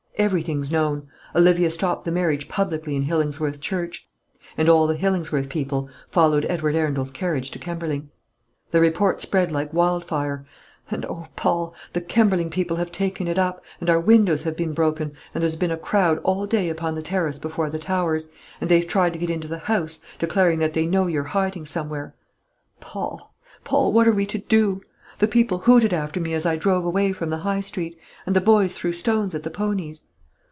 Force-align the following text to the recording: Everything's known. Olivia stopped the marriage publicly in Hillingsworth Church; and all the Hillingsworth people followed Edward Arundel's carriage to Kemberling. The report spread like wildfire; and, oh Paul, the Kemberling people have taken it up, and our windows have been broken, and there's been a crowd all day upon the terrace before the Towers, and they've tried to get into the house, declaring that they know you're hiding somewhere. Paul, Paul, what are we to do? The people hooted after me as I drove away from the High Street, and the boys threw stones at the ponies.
Everything's 0.17 0.69
known. 0.71 1.07
Olivia 1.35 1.71
stopped 1.71 2.05
the 2.05 2.11
marriage 2.11 2.47
publicly 2.47 2.95
in 2.95 3.01
Hillingsworth 3.05 3.59
Church; 3.59 4.07
and 4.55 4.69
all 4.69 4.85
the 4.85 4.95
Hillingsworth 4.95 5.49
people 5.49 5.89
followed 6.11 6.45
Edward 6.47 6.75
Arundel's 6.75 7.09
carriage 7.09 7.49
to 7.49 7.57
Kemberling. 7.57 8.11
The 8.69 8.79
report 8.81 9.19
spread 9.19 9.51
like 9.51 9.73
wildfire; 9.73 10.45
and, 10.91 11.07
oh 11.07 11.25
Paul, 11.35 11.73
the 11.93 12.01
Kemberling 12.01 12.51
people 12.51 12.77
have 12.77 12.91
taken 12.91 13.27
it 13.27 13.39
up, 13.39 13.63
and 13.79 13.89
our 13.89 13.99
windows 13.99 14.43
have 14.43 14.55
been 14.55 14.73
broken, 14.73 15.11
and 15.33 15.41
there's 15.41 15.55
been 15.55 15.71
a 15.71 15.75
crowd 15.77 16.19
all 16.21 16.45
day 16.45 16.69
upon 16.69 16.93
the 16.93 17.01
terrace 17.01 17.39
before 17.39 17.71
the 17.71 17.79
Towers, 17.79 18.29
and 18.59 18.69
they've 18.69 18.87
tried 18.87 19.13
to 19.13 19.19
get 19.19 19.31
into 19.31 19.47
the 19.47 19.57
house, 19.57 20.01
declaring 20.19 20.59
that 20.59 20.73
they 20.75 20.85
know 20.85 21.07
you're 21.07 21.23
hiding 21.33 21.65
somewhere. 21.65 22.13
Paul, 22.79 23.33
Paul, 23.63 23.91
what 23.91 24.07
are 24.07 24.11
we 24.13 24.27
to 24.27 24.37
do? 24.37 24.81
The 25.17 25.27
people 25.27 25.59
hooted 25.59 25.93
after 25.93 26.19
me 26.21 26.35
as 26.35 26.45
I 26.45 26.57
drove 26.57 26.85
away 26.85 27.11
from 27.11 27.31
the 27.31 27.37
High 27.39 27.61
Street, 27.61 27.97
and 28.27 28.35
the 28.35 28.41
boys 28.41 28.73
threw 28.73 28.93
stones 28.93 29.33
at 29.33 29.41
the 29.41 29.49
ponies. 29.49 30.03